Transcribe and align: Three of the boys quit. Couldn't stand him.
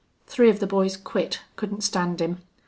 Three 0.25 0.49
of 0.49 0.59
the 0.59 0.65
boys 0.65 0.97
quit. 0.97 1.41
Couldn't 1.55 1.83
stand 1.83 2.21
him. 2.23 2.39